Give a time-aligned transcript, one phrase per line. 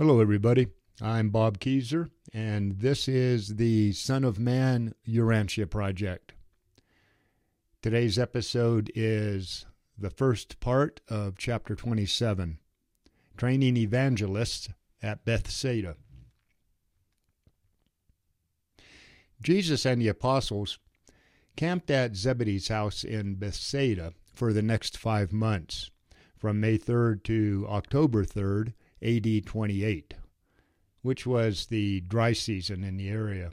[0.00, 0.68] Hello, everybody.
[1.02, 6.34] I'm Bob Kezer, and this is the Son of Man Urantia Project.
[7.82, 9.66] Today's episode is
[9.98, 12.60] the first part of chapter 27
[13.36, 14.68] Training Evangelists
[15.02, 15.96] at Bethsaida.
[19.42, 20.78] Jesus and the apostles
[21.56, 25.90] camped at Zebedee's house in Bethsaida for the next five months,
[26.36, 30.14] from May 3rd to October 3rd, AD 28,
[31.02, 33.52] which was the dry season in the area.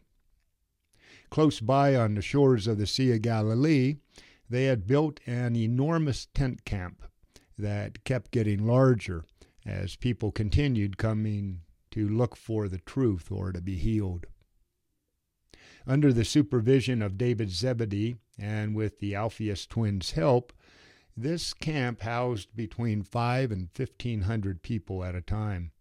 [1.29, 3.95] Close by on the shores of the Sea of Galilee,
[4.49, 7.03] they had built an enormous tent camp
[7.57, 9.25] that kept getting larger
[9.65, 14.25] as people continued coming to look for the truth or to be healed.
[15.87, 20.51] Under the supervision of David Zebedee and with the Alphaeus twins' help,
[21.17, 25.71] this camp housed between five and fifteen hundred people at a time.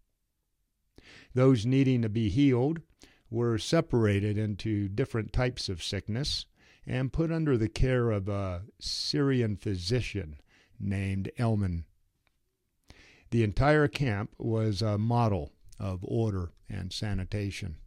[1.33, 2.81] Those needing to be healed
[3.29, 6.45] were separated into different types of sickness
[6.87, 10.37] and put under the care of a Syrian physician
[10.79, 11.85] named Elman.
[13.31, 17.77] The entire camp was a model of order and sanitation.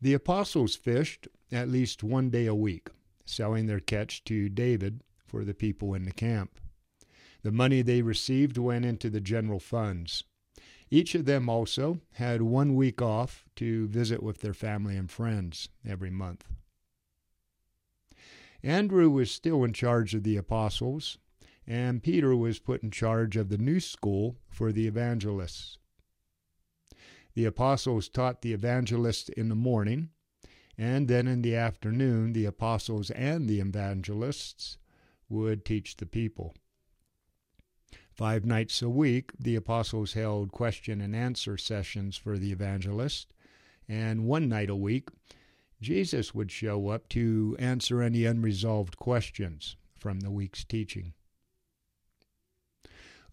[0.00, 2.90] The apostles fished at least one day a week
[3.26, 6.58] selling their catch to David for the people in the camp.
[7.42, 10.24] The money they received went into the general funds.
[10.90, 15.68] Each of them also had one week off to visit with their family and friends
[15.86, 16.44] every month.
[18.62, 21.18] Andrew was still in charge of the apostles,
[21.66, 25.78] and Peter was put in charge of the new school for the evangelists.
[27.34, 30.10] The apostles taught the evangelists in the morning,
[30.78, 34.78] and then in the afternoon, the apostles and the evangelists
[35.28, 36.54] would teach the people.
[38.12, 43.26] Five nights a week, the apostles held question and answer sessions for the evangelists,
[43.88, 45.08] and one night a week,
[45.80, 51.12] Jesus would show up to answer any unresolved questions from the week's teaching.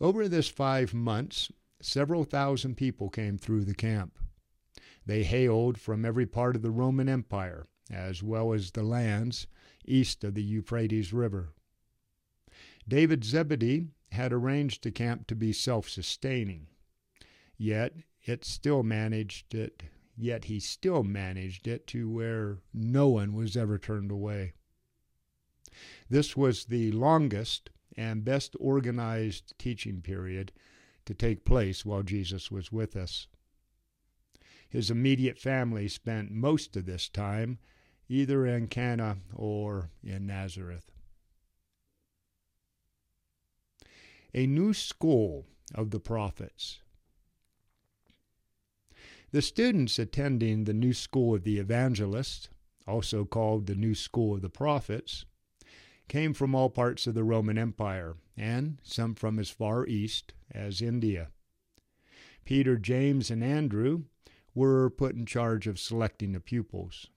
[0.01, 1.50] Over this five months,
[1.81, 4.19] several thousand people came through the camp.
[5.06, 9.47] They hailed from every part of the Roman Empire, as well as the lands
[9.86, 11.53] east of the Euphrates River.
[12.88, 16.68] David Zebedee had arranged the camp to be self-sustaining,
[17.58, 19.84] yet it still managed it
[20.16, 24.53] yet he still managed it to where no one was ever turned away.
[26.09, 30.52] This was the longest and best organized teaching period
[31.06, 33.28] to take place while Jesus was with us.
[34.73, 37.59] His immediate family spent most of this time
[38.09, 40.91] either in Cana or in Nazareth.
[44.34, 45.45] A new school
[45.75, 46.79] of the prophets.
[49.29, 52.50] The students attending the new school of the evangelists,
[52.88, 55.25] also called the new school of the prophets,
[56.07, 60.81] came from all parts of the Roman Empire, and some from as far east as
[60.81, 61.28] India.
[62.44, 64.05] Peter, James, and Andrew
[64.53, 67.08] were put in charge of selecting the pupils.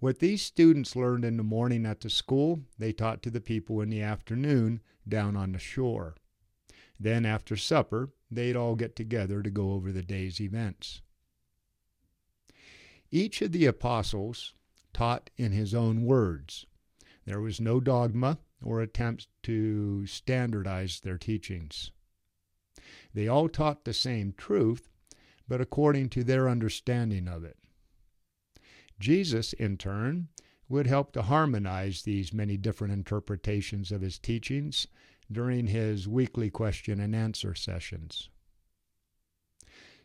[0.00, 3.80] What these students learned in the morning at the school, they taught to the people
[3.80, 6.14] in the afternoon down on the shore.
[7.00, 11.00] Then, after supper, they'd all get together to go over the day's events.
[13.10, 14.54] Each of the apostles
[14.92, 16.66] taught in his own words.
[17.24, 21.90] There was no dogma or attempt to standardize their teachings.
[23.14, 24.88] They all taught the same truth,
[25.48, 27.56] but according to their understanding of it.
[29.00, 30.28] Jesus, in turn,
[30.68, 34.86] would help to harmonize these many different interpretations of his teachings
[35.30, 38.28] during his weekly question and answer sessions.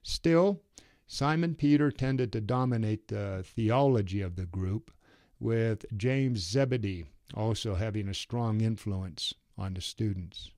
[0.02, 0.62] Still,
[1.08, 4.92] Simon Peter tended to dominate the theology of the group,
[5.40, 10.52] with James Zebedee also having a strong influence on the students.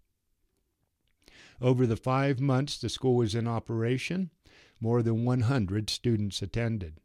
[1.61, 4.29] Over the five months the school was in operation,
[4.79, 6.99] more than 100 students attended.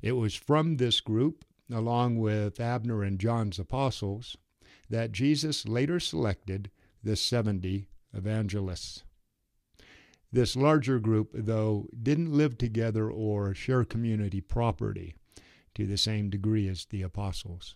[0.00, 4.36] It was from this group, along with Abner and John's apostles,
[4.90, 6.70] that Jesus later selected
[7.02, 9.04] the 70 evangelists.
[10.32, 15.14] This larger group, though, didn't live together or share community property
[15.74, 17.74] to the same degree as the apostles.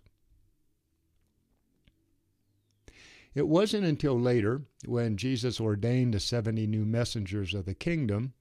[3.34, 8.32] It wasn't until later, when Jesus ordained the 70 new messengers of the kingdom,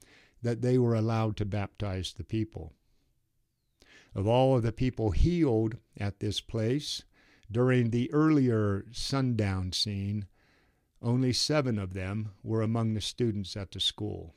[0.45, 2.71] that they were allowed to baptize the people.
[4.13, 7.03] Of all of the people healed at this place
[7.51, 10.27] during the earlier sundown scene,
[11.01, 14.33] Only seven of them were among the students at the school.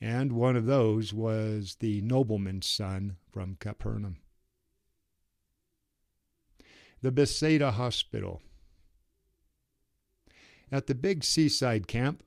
[0.00, 4.18] And one of those was the nobleman's son from Capernaum.
[7.02, 8.40] The Bethsaida Hospital.
[10.72, 12.22] At the big seaside camp,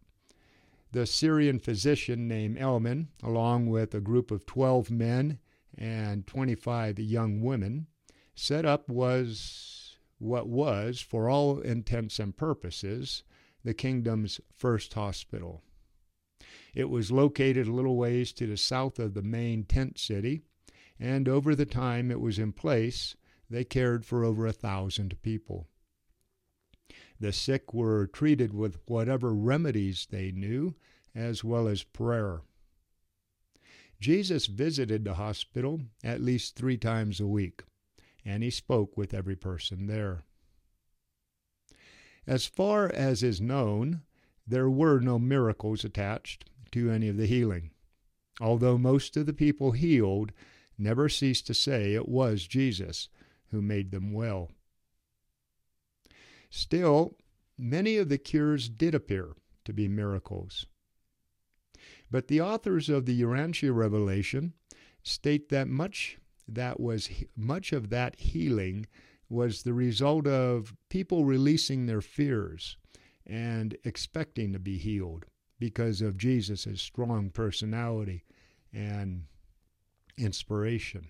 [0.92, 5.40] the Syrian physician named Elman, along with a group of 12 men
[5.78, 7.88] and 25 young women,
[8.36, 13.24] set up was what was, for all intents and purposes,
[13.64, 15.64] the kingdom's first hospital.
[16.74, 20.42] It was located a little ways to the south of the main tent city,
[21.00, 23.16] and over the time it was in place,
[23.50, 25.68] they cared for over a thousand people.
[27.22, 30.74] The sick were treated with whatever remedies they knew,
[31.14, 32.42] as well as prayer.
[34.00, 37.62] Jesus visited the hospital at least three times a week,
[38.26, 40.24] and he spoke with every person there.
[42.26, 44.02] As far as is known,
[44.48, 47.70] there were no miracles attached to any of the healing,
[48.40, 50.32] although most of the people healed
[50.76, 53.10] never ceased to say it was Jesus
[53.52, 54.50] who made them well.
[56.52, 57.16] Still,
[57.58, 60.68] many of the cures did appear to be miracles.
[62.12, 64.54] But the authors of the Urantia Revelation
[65.02, 68.86] state that much that was much of that healing
[69.30, 72.76] was the result of people releasing their fears
[73.26, 75.26] and expecting to be healed
[75.58, 78.26] because of Jesus' strong personality
[78.74, 79.24] and
[80.18, 81.08] inspiration.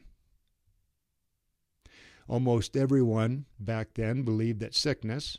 [2.28, 5.38] Almost everyone back then believed that sickness,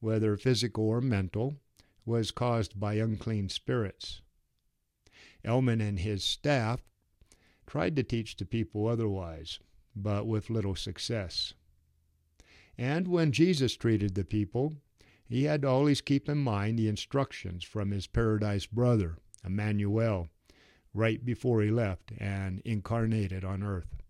[0.00, 1.56] whether physical or mental,
[2.04, 4.20] was caused by unclean spirits.
[5.44, 6.82] Elman and his staff
[7.66, 9.58] tried to teach the people otherwise,
[9.94, 11.54] but with little success.
[12.76, 14.76] And when Jesus treated the people,
[15.26, 20.28] he had to always keep in mind the instructions from his paradise brother, Immanuel,
[20.92, 24.02] right before he left and incarnated on earth.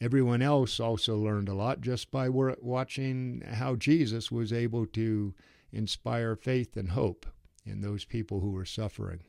[0.00, 5.34] Everyone else also learned a lot just by watching how Jesus was able to
[5.72, 7.26] inspire faith and hope
[7.64, 9.20] in those people who were suffering.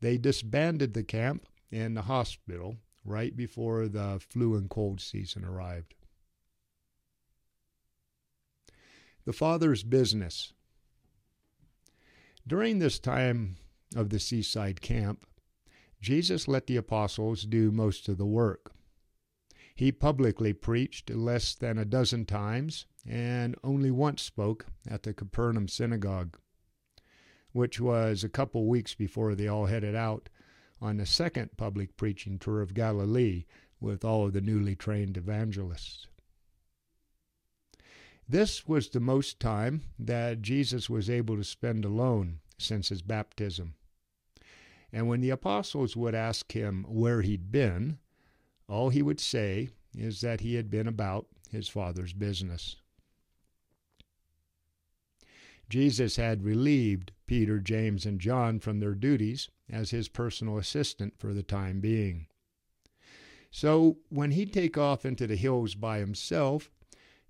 [0.00, 5.94] They disbanded the camp and the hospital right before the flu and cold season arrived.
[9.24, 10.52] The Father's Business.
[12.46, 13.56] During this time
[13.94, 15.26] of the seaside camp,
[16.00, 18.72] Jesus let the apostles do most of the work.
[19.74, 25.68] He publicly preached less than a dozen times and only once spoke at the Capernaum
[25.68, 26.36] synagogue,
[27.52, 30.28] which was a couple weeks before they all headed out
[30.80, 33.44] on the second public preaching tour of Galilee
[33.80, 36.08] with all of the newly trained evangelists.
[38.28, 43.74] This was the most time that Jesus was able to spend alone since his baptism.
[44.92, 47.98] And when the apostles would ask him where he'd been,
[48.68, 52.76] all he would say is that he had been about his Father's business.
[55.68, 61.34] Jesus had relieved Peter, James, and John from their duties as his personal assistant for
[61.34, 62.26] the time being.
[63.50, 66.70] So when he'd take off into the hills by himself,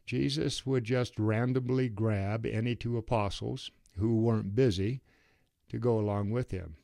[0.07, 5.01] Jesus would just randomly grab any two apostles who weren't busy
[5.69, 6.77] to go along with him.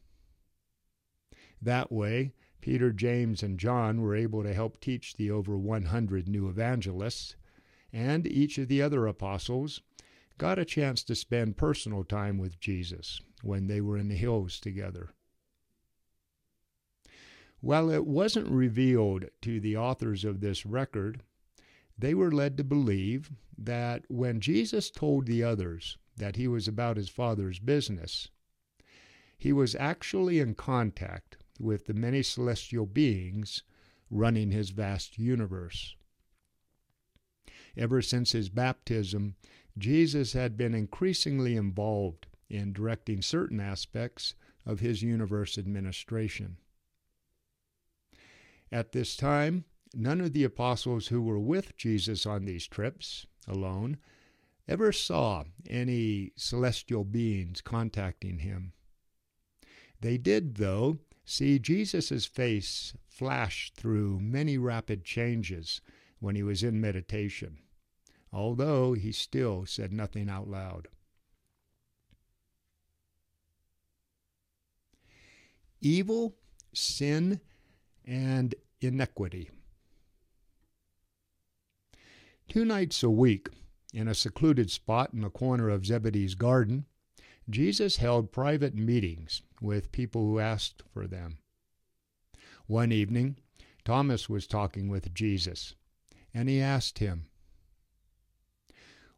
[1.62, 6.49] That way, Peter, James, and John were able to help teach the over 100 new
[6.49, 7.37] evangelists,
[7.92, 9.82] and each of the other apostles
[10.38, 14.58] got a chance to spend personal time with Jesus when they were in the hills
[14.58, 15.11] together.
[17.61, 21.23] While it wasn't revealed to the authors of this record,
[21.96, 26.96] they were led to believe that when Jesus told the others that he was about
[26.96, 28.28] his Father's business,
[29.37, 33.62] he was actually in contact with the many celestial beings
[34.11, 35.96] running his vast universe.
[37.76, 39.34] Ever since his baptism,
[39.76, 44.34] Jesus had been increasingly involved in directing certain aspects
[44.64, 46.56] of his universe administration.
[48.70, 53.99] At this time, none of the apostles who were with Jesus on these trips alone
[54.66, 58.73] ever saw any celestial beings contacting him.
[60.00, 65.81] They did, though, see Jesus' face flashed through many rapid changes
[66.21, 67.59] when he was in meditation,
[68.33, 70.88] although he still said nothing out loud.
[75.81, 76.35] Evil,
[76.73, 77.40] sin,
[78.04, 79.50] and iniquity.
[82.49, 83.49] Two nights a week,
[83.93, 86.87] in a secluded spot in the corner of Zebedee's garden,
[87.50, 91.38] Jesus held private meetings with people who asked for them.
[92.66, 93.36] One evening,
[93.84, 95.74] Thomas was talking with Jesus,
[96.32, 97.26] and he asked him,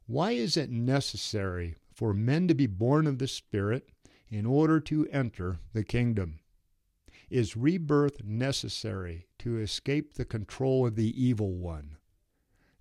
[0.07, 3.91] Why is it necessary for men to be born of the Spirit
[4.29, 6.41] in order to enter the kingdom?
[7.31, 11.97] Is rebirth necessary to escape the control of the evil one?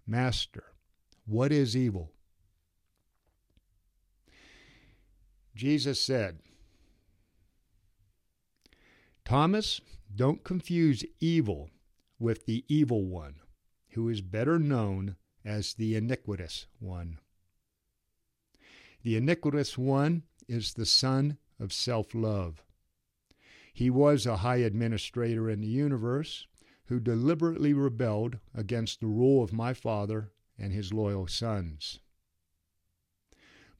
[0.07, 0.63] Master,
[1.25, 2.14] what is evil?
[5.55, 6.39] Jesus said,
[9.24, 9.79] Thomas,
[10.13, 11.69] don't confuse evil
[12.19, 13.35] with the evil one,
[13.91, 17.19] who is better known as the iniquitous one.
[19.03, 22.63] The iniquitous one is the son of self love.
[23.74, 26.47] He was a high administrator in the universe
[26.85, 32.00] who deliberately rebelled against the rule of my Father and his loyal sons.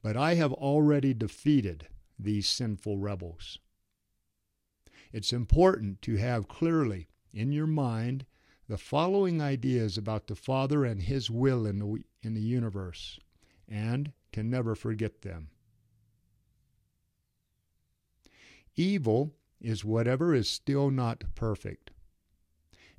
[0.06, 1.88] But I have already defeated
[2.20, 3.58] these sinful rebels.
[5.12, 8.28] It's important to have clearly in your mind
[8.68, 13.20] the following ideas about the Father and His will in the, in the universe,
[13.68, 15.50] and to never forget them.
[18.76, 21.90] Evil is whatever is still not perfect.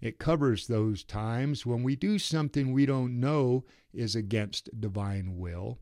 [0.01, 5.79] It covers those times when we do something we don't know is against divine will,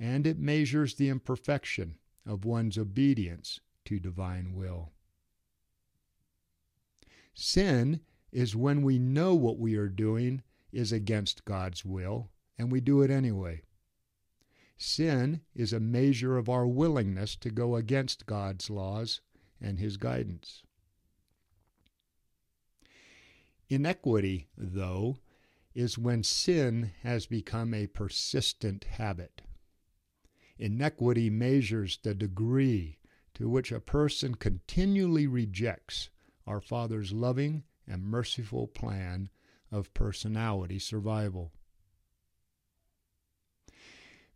[0.00, 4.90] and it measures the imperfection of one's obedience to divine will.
[7.34, 8.00] Sin
[8.32, 10.42] is when we know what we are doing
[10.72, 13.62] is against God's will, and we do it anyway.
[14.78, 19.20] Sin is a measure of our willingness to go against God's laws
[19.60, 20.62] and His guidance.
[23.68, 25.18] Iniquity, though,
[25.74, 29.42] is when sin has become a persistent habit.
[30.60, 32.98] Iniquity measures the degree
[33.32, 36.10] to which a person continually rejects
[36.46, 39.30] our Father's loving and merciful plan
[39.72, 41.50] of personality survival.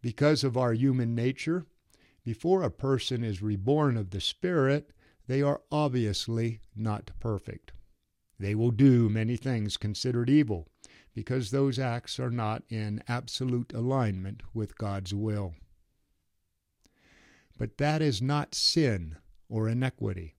[0.01, 1.67] Because of our human nature,
[2.25, 4.93] before a person is reborn of the Spirit,
[5.27, 7.73] they are obviously not perfect.
[8.39, 10.69] They will do many things considered evil,
[11.13, 15.55] because those acts are not in absolute alignment with God's will.
[17.57, 19.17] But that is not sin
[19.49, 20.37] or iniquity.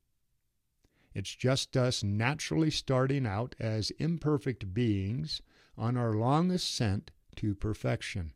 [1.14, 5.42] It's just us naturally starting out as imperfect beings
[5.78, 8.34] on our long ascent to perfection.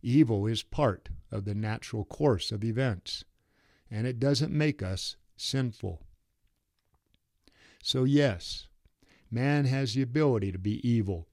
[0.00, 3.24] Evil is part of the natural course of events,
[3.90, 6.02] and it doesn't make us sinful.
[7.82, 8.68] So, yes,
[9.30, 11.28] man has the ability to be evil,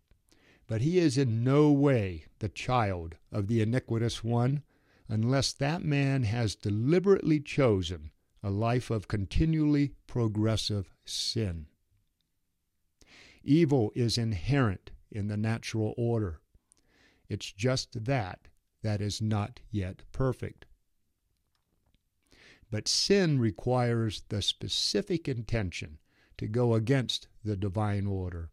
[0.67, 4.63] but he is in no way the child of the iniquitous one
[5.07, 11.67] unless that man has deliberately chosen a life of continually progressive sin.
[13.43, 16.41] Evil is inherent in the natural order.
[17.29, 18.47] It's just that
[18.83, 20.65] that is not yet perfect.
[22.69, 26.00] But sin requires the specific intention
[26.38, 28.50] to go against the divine order.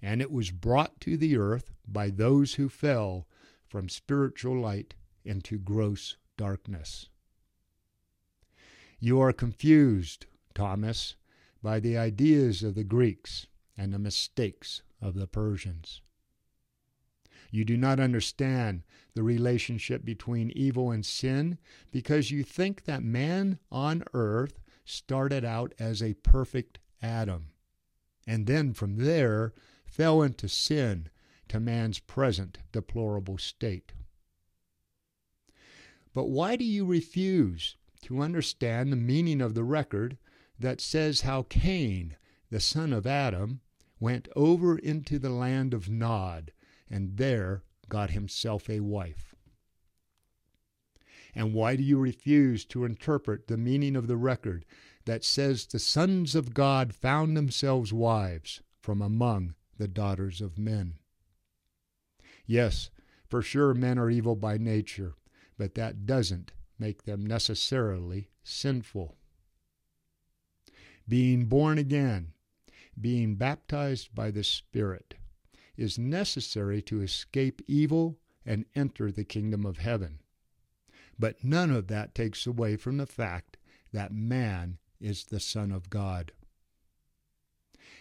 [0.00, 3.26] And it was brought to the earth by those who fell
[3.66, 7.08] from spiritual light into gross darkness.
[8.98, 11.16] You are confused, Thomas,
[11.62, 13.46] by the ideas of the Greeks
[13.76, 16.02] and the mistakes of the Persians.
[17.50, 18.82] You do not understand
[19.14, 21.58] the relationship between evil and sin
[21.90, 27.48] because you think that man on earth started out as a perfect Adam,
[28.26, 29.52] and then from there
[29.84, 31.08] fell into sin
[31.48, 33.92] to man's present deplorable state.
[36.12, 40.18] But why do you refuse to understand the meaning of the record
[40.58, 42.16] that says how Cain,
[42.50, 43.60] the son of Adam,
[44.00, 46.52] went over into the land of Nod
[46.88, 49.34] and there got himself a wife.
[51.34, 54.64] And why do you refuse to interpret the meaning of the record
[55.04, 60.94] that says the sons of God found themselves wives from among the daughters of men?
[62.46, 62.90] Yes,
[63.28, 65.14] for sure men are evil by nature,
[65.60, 69.18] but that doesn't make them necessarily sinful.
[71.06, 72.32] Being born again,
[72.98, 75.16] being baptized by the Spirit,
[75.76, 80.20] is necessary to escape evil and enter the kingdom of heaven.
[81.18, 83.58] But none of that takes away from the fact
[83.92, 86.32] that man is the Son of God.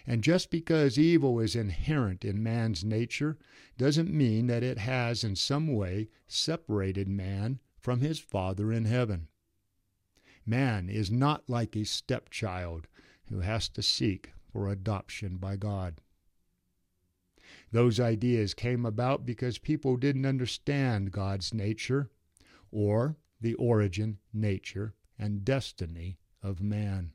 [0.07, 3.37] And just because evil is inherent in man's nature
[3.77, 9.27] doesn't mean that it has in some way separated man from his Father in heaven.
[10.45, 12.87] Man is not like a stepchild
[13.29, 16.01] who has to seek for adoption by God.
[17.71, 22.09] Those ideas came about because people didn't understand God's nature
[22.71, 27.13] or the origin, nature, and destiny of man.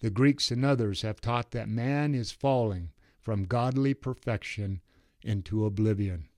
[0.00, 2.90] The Greeks and others have taught that man is falling
[3.20, 4.80] from godly perfection
[5.22, 6.28] into oblivion.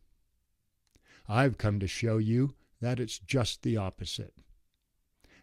[1.28, 4.34] I've come to show you that it's just the opposite.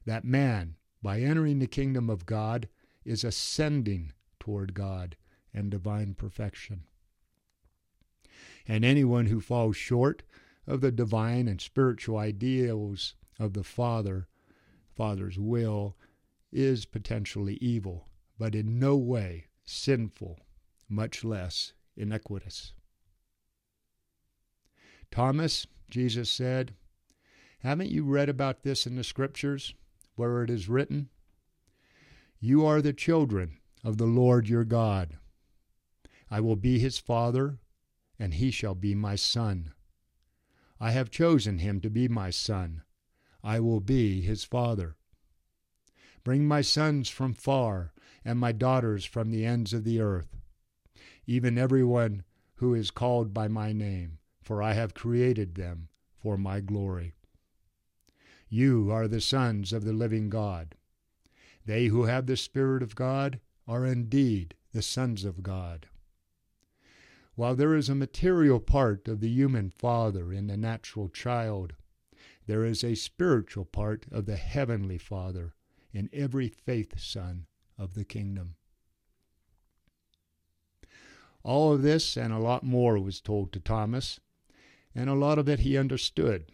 [0.06, 2.68] That man, by entering the kingdom of God,
[3.06, 5.16] is ascending toward God
[5.54, 6.84] and divine perfection.
[8.68, 10.24] And anyone who falls short
[10.66, 14.28] of the divine and spiritual ideals of the Father,
[14.94, 15.96] Father's will,
[16.52, 20.40] is potentially evil, but in no way sinful,
[20.90, 22.74] much less iniquitous.
[25.12, 26.76] Thomas, Jesus said,
[27.60, 29.74] Haven't you read about this in the Scriptures,
[30.16, 31.10] where it is written,
[32.40, 35.18] You are the children of the Lord your God.
[36.30, 37.60] I will be his father,
[38.20, 39.74] and he shall be my son.
[40.80, 42.84] I have chosen him to be my son.
[43.44, 44.98] I will be his father.
[46.28, 47.94] Bring my sons from far,
[48.26, 50.36] and my daughters from the ends of the earth,
[51.26, 56.60] even everyone who is called by my name, for I have created them for my
[56.60, 57.14] glory.
[58.50, 60.76] You are the sons of the living God.
[61.66, 65.88] They who have the Spirit of God are indeed the sons of God.
[67.36, 71.72] While there is a material part of the human father in the natural child,
[72.48, 75.54] there is a spiritual part of the heavenly Father
[75.92, 77.46] in every faith son
[77.78, 78.56] of the kingdom.
[81.44, 84.20] All of this and a lot more was told to Thomas,
[84.94, 86.52] and a lot of it he understood,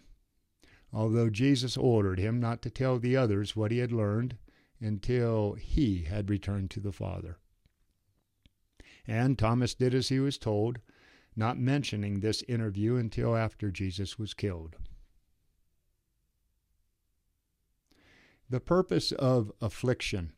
[0.91, 4.37] although Jesus ordered him not to tell the others what he had learned
[4.79, 7.37] until he had returned to the Father.
[9.07, 10.79] And Thomas did as he was told,
[11.35, 14.75] not mentioning this interview until after Jesus was killed.
[18.53, 20.31] The purpose of affliction.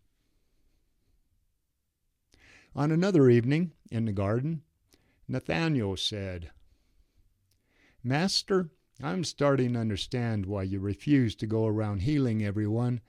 [2.73, 4.61] On another evening in the garden,
[5.27, 6.51] Nathanael said,
[8.01, 8.69] Master,
[9.03, 13.01] I'm starting to understand why you refuse to go around healing everyone,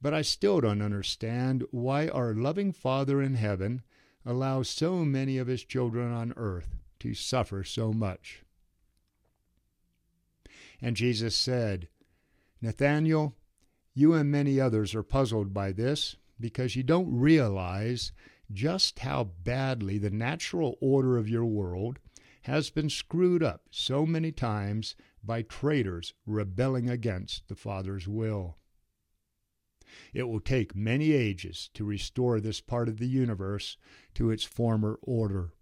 [0.00, 3.84] but I still don't understand why our loving Father in heaven
[4.26, 8.42] allows so many of his children on earth to suffer so much.
[10.80, 11.86] And Jesus said,
[12.60, 13.36] Nathanael,
[13.94, 18.12] you and many others are puzzled by this because you don't realize
[18.50, 21.98] just how badly the natural order of your world
[22.42, 28.56] has been screwed up so many times by traitors rebelling against the Father's will.
[30.12, 33.76] It will take many ages to restore this part of the universe
[34.14, 35.52] to its former order,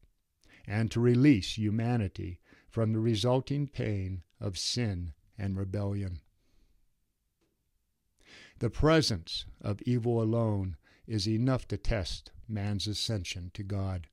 [0.67, 2.39] and to release humanity
[2.69, 6.21] from the resulting pain of sin and rebellion.
[8.61, 14.07] The presence of evil alone is enough to test man's ascension to God.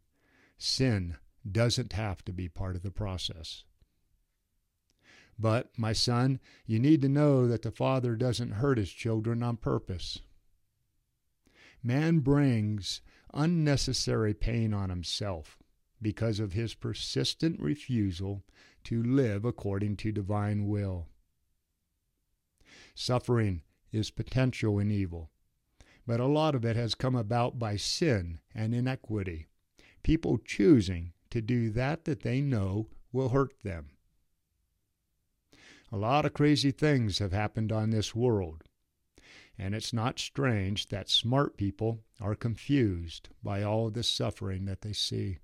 [0.58, 1.18] Sin
[1.50, 3.66] doesn't have to be part of the process.
[5.38, 9.58] But, my son, you need to know that the Father doesn't hurt his children on
[9.58, 10.20] purpose.
[11.84, 13.02] Man brings
[13.34, 15.58] unnecessary pain on himself
[16.02, 18.44] because of his persistent refusal
[18.86, 21.08] to live according to divine will.
[22.96, 25.32] Suffering is potential in evil,
[26.06, 29.48] but a lot of it has come about by sin and iniquity,
[30.04, 33.90] people choosing to do that that they know will hurt them.
[35.92, 38.64] A lot of crazy things have happened on this world,
[39.58, 44.94] and it's not strange that smart people are confused by all the suffering that they
[44.94, 45.40] see.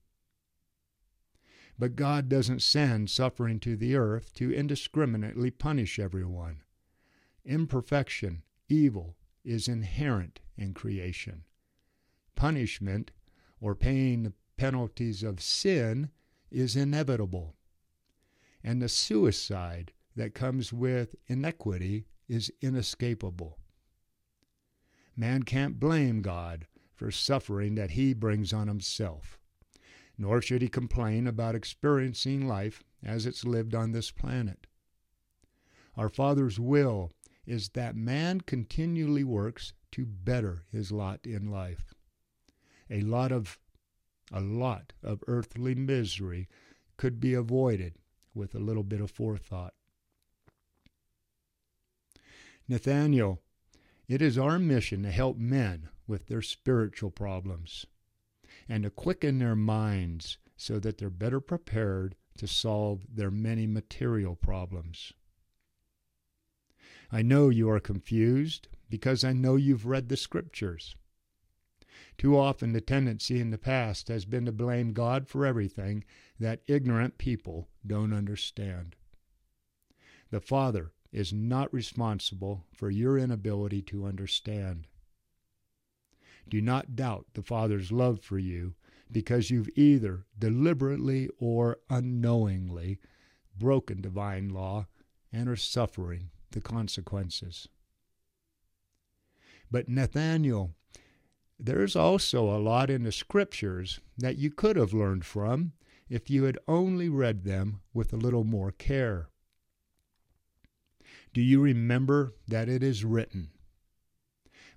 [1.79, 6.61] But God doesn't send suffering to the earth to indiscriminately punish everyone.
[7.45, 11.43] Imperfection, evil, is inherent in creation.
[12.35, 13.11] Punishment,
[13.59, 16.09] or paying the penalties of sin,
[16.51, 17.55] is inevitable.
[18.63, 23.57] And the suicide that comes with iniquity is inescapable.
[25.15, 29.37] Man can't blame God for suffering that he brings on himself,
[30.17, 34.67] nor should he complain about experiencing life as it's lived on this planet.
[35.97, 37.11] Our Father's will
[37.45, 41.93] is that man continually works to better his lot in life.
[42.89, 43.59] a lot of
[44.31, 46.47] a lot of earthly misery
[46.97, 47.95] could be avoided
[48.33, 49.73] with a little bit of forethought.
[52.67, 53.41] Nathaniel,
[54.07, 57.85] it is our mission to help men with their spiritual problems
[58.67, 64.35] and to quicken their minds so that they're better prepared to solve their many material
[64.35, 65.13] problems.
[67.15, 70.95] I know you are confused because I know you've read the scriptures.
[72.17, 76.05] Too often, the tendency in the past has been to blame God for everything
[76.39, 78.95] that ignorant people don't understand.
[80.31, 84.87] The Father is not responsible for your inability to understand.
[86.49, 88.73] Do not doubt the Father's love for you
[89.11, 92.97] because you've either deliberately or unknowingly
[93.55, 94.87] broken divine law
[95.31, 97.67] and are suffering the consequences.
[99.69, 100.71] But Nathaniel,
[101.59, 105.73] there's also a lot in the scriptures that you could have learned from
[106.09, 109.29] if you had only read them with a little more care.
[111.33, 113.49] Do you remember that it is written,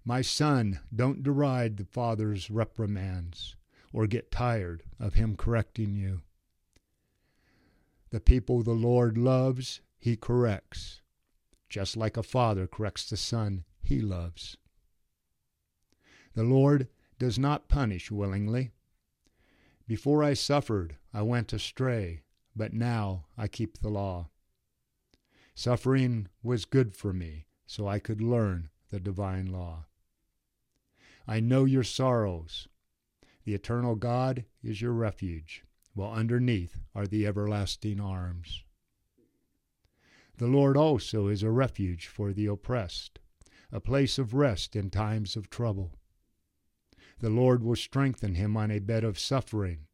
[0.04, 3.56] My son, don't deride the father's reprimands
[3.92, 6.22] or get tired of him correcting you.
[8.10, 11.02] The people the Lord loves, he corrects,
[11.68, 14.56] just like a father corrects the son he loves.
[16.34, 18.70] The Lord does not punish willingly.
[19.86, 22.22] Before I suffered, I went astray,
[22.54, 24.28] but now I keep the law.
[25.54, 29.86] Suffering was good for me, so I could learn the divine law.
[31.26, 32.68] I know your sorrows.
[33.44, 38.64] The eternal God is your refuge, while underneath are the everlasting arms.
[40.38, 43.18] The Lord also is a refuge for the oppressed,
[43.72, 45.92] a place of rest in times of trouble.
[47.20, 49.86] The Lord will strengthen him on a bed of suffering.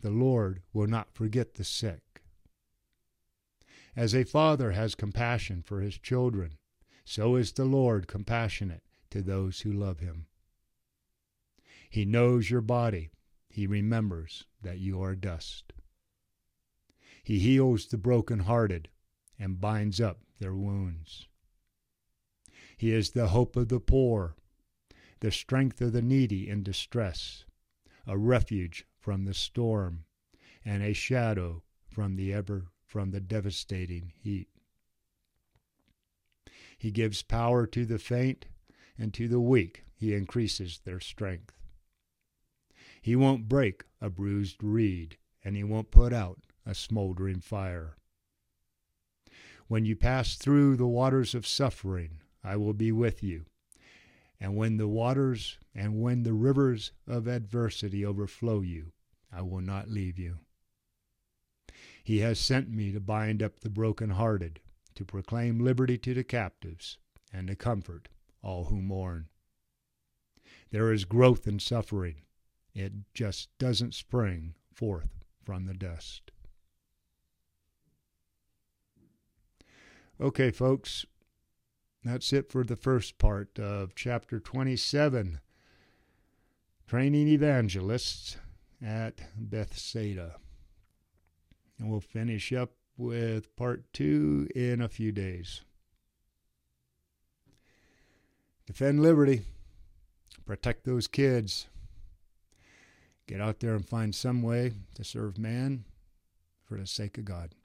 [0.00, 2.22] The Lord will not forget the sick.
[3.94, 6.56] As a father has compassion for his children,
[7.04, 10.26] so is the Lord compassionate to those who love him.
[11.90, 13.10] He knows your body.
[13.50, 15.74] He remembers that you are dust.
[17.22, 18.88] He heals the broken-hearted
[19.42, 21.26] and binds up their wounds.
[22.76, 24.36] He is the hope of the poor
[25.18, 27.44] the strength of the needy in distress,
[28.08, 30.04] a refuge from the storm,
[30.64, 34.48] and a shadow from the ever from the devastating heat.
[36.76, 38.46] He gives power to the faint,
[38.98, 41.54] and to the weak he increases their strength.
[43.00, 47.96] He won't break a bruised reed, and he won't put out a smoldering fire.
[49.72, 53.46] When you pass through the waters of suffering, I will be with you
[54.42, 58.90] and when the waters and when the rivers of adversity overflow you,
[59.32, 60.40] I will not leave you.
[62.02, 64.60] He has sent me to bind up the broken-hearted,
[64.96, 66.98] to proclaim liberty to the captives,
[67.32, 68.08] and to comfort
[68.42, 69.28] all who mourn.
[70.72, 72.16] There is growth in suffering.
[72.74, 76.31] It just doesn't spring forth from the dust.
[80.22, 81.04] Okay, folks,
[82.04, 85.40] that's it for the first part of chapter 27
[86.86, 88.36] Training Evangelists
[88.80, 90.36] at Bethsaida.
[91.76, 95.62] And we'll finish up with part two in a few days.
[98.64, 99.42] Defend liberty,
[100.46, 101.66] protect those kids,
[103.26, 105.84] get out there and find some way to serve man
[106.62, 107.56] for the sake of God.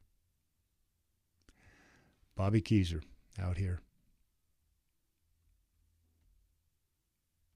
[2.37, 3.01] Bobby Kezer
[3.41, 3.81] out here.